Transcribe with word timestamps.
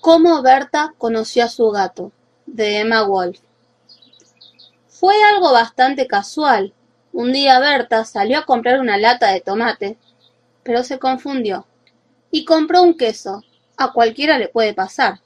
Cómo 0.00 0.40
Berta 0.40 0.94
conoció 0.96 1.44
a 1.44 1.48
su 1.48 1.70
gato, 1.70 2.10
de 2.46 2.78
Emma 2.78 3.02
Wolf. 3.02 3.38
Fue 4.88 5.14
algo 5.24 5.52
bastante 5.52 6.06
casual. 6.06 6.72
Un 7.12 7.34
día 7.34 7.60
Berta 7.60 8.06
salió 8.06 8.38
a 8.38 8.46
comprar 8.46 8.80
una 8.80 8.96
lata 8.96 9.30
de 9.30 9.42
tomate, 9.42 9.98
pero 10.62 10.84
se 10.84 10.98
confundió 10.98 11.66
y 12.30 12.46
compró 12.46 12.82
un 12.82 12.96
queso. 12.96 13.42
A 13.76 13.92
cualquiera 13.92 14.38
le 14.38 14.48
puede 14.48 14.72
pasar. 14.72 15.20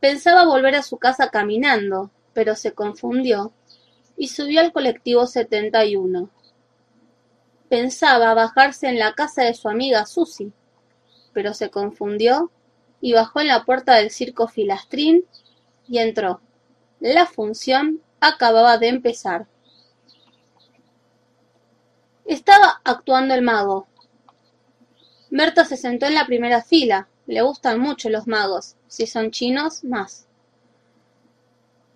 Pensaba 0.00 0.46
volver 0.46 0.74
a 0.74 0.82
su 0.82 0.96
casa 0.96 1.28
caminando, 1.28 2.10
pero 2.32 2.54
se 2.54 2.72
confundió 2.72 3.52
y 4.16 4.28
subió 4.28 4.60
al 4.60 4.72
colectivo 4.72 5.26
71. 5.26 6.30
Pensaba 7.68 8.32
bajarse 8.32 8.88
en 8.88 8.98
la 8.98 9.12
casa 9.12 9.42
de 9.42 9.52
su 9.52 9.68
amiga 9.68 10.06
Susie, 10.06 10.52
pero 11.34 11.52
se 11.52 11.68
confundió 11.68 12.50
y 13.06 13.12
bajó 13.12 13.38
en 13.38 13.46
la 13.46 13.64
puerta 13.64 13.94
del 13.94 14.10
circo 14.10 14.48
Filastrín 14.48 15.24
y 15.86 15.98
entró. 15.98 16.40
La 16.98 17.24
función 17.24 18.02
acababa 18.18 18.78
de 18.78 18.88
empezar. 18.88 19.46
Estaba 22.24 22.80
actuando 22.82 23.32
el 23.34 23.42
mago. 23.42 23.86
Berta 25.30 25.64
se 25.64 25.76
sentó 25.76 26.06
en 26.06 26.14
la 26.14 26.26
primera 26.26 26.64
fila. 26.64 27.06
Le 27.28 27.42
gustan 27.42 27.78
mucho 27.78 28.10
los 28.10 28.26
magos. 28.26 28.74
Si 28.88 29.06
son 29.06 29.30
chinos, 29.30 29.84
más. 29.84 30.26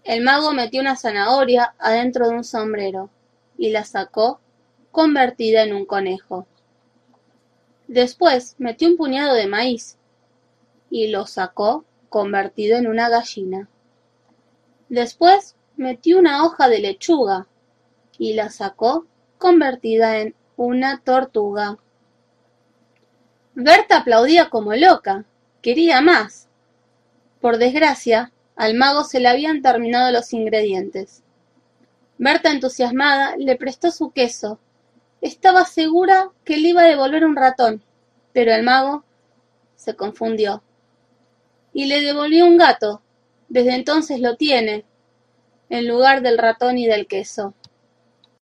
El 0.04 0.22
mago 0.22 0.52
metió 0.52 0.80
una 0.80 0.94
zanahoria 0.94 1.74
adentro 1.80 2.28
de 2.28 2.36
un 2.36 2.44
sombrero 2.44 3.10
y 3.58 3.70
la 3.70 3.82
sacó 3.82 4.40
convertida 4.92 5.64
en 5.64 5.74
un 5.74 5.86
conejo. 5.86 6.46
Después 7.88 8.54
metió 8.58 8.86
un 8.86 8.96
puñado 8.96 9.34
de 9.34 9.48
maíz 9.48 9.96
y 10.90 11.06
lo 11.06 11.26
sacó 11.26 11.84
convertido 12.08 12.76
en 12.76 12.88
una 12.88 13.08
gallina. 13.08 13.68
Después 14.88 15.54
metió 15.76 16.18
una 16.18 16.44
hoja 16.44 16.68
de 16.68 16.80
lechuga 16.80 17.46
y 18.18 18.34
la 18.34 18.50
sacó 18.50 19.06
convertida 19.38 20.18
en 20.18 20.34
una 20.56 21.00
tortuga. 21.00 21.78
Berta 23.54 23.98
aplaudía 23.98 24.50
como 24.50 24.74
loca. 24.74 25.24
Quería 25.62 26.00
más. 26.00 26.48
Por 27.40 27.58
desgracia, 27.58 28.32
al 28.56 28.74
mago 28.74 29.04
se 29.04 29.20
le 29.20 29.28
habían 29.28 29.62
terminado 29.62 30.10
los 30.10 30.32
ingredientes. 30.32 31.22
Berta, 32.18 32.50
entusiasmada, 32.50 33.36
le 33.36 33.56
prestó 33.56 33.90
su 33.90 34.10
queso. 34.10 34.58
Estaba 35.22 35.64
segura 35.64 36.30
que 36.44 36.56
le 36.56 36.68
iba 36.68 36.82
a 36.82 36.86
devolver 36.86 37.24
un 37.24 37.36
ratón, 37.36 37.82
pero 38.32 38.52
el 38.52 38.62
mago 38.62 39.04
se 39.76 39.96
confundió 39.96 40.62
y 41.80 41.86
le 41.86 42.02
devolvió 42.02 42.44
un 42.44 42.58
gato. 42.58 43.00
Desde 43.48 43.74
entonces 43.74 44.20
lo 44.20 44.36
tiene, 44.36 44.84
en 45.70 45.88
lugar 45.88 46.20
del 46.20 46.36
ratón 46.36 46.76
y 46.76 46.86
del 46.86 47.06
queso. 47.06 47.54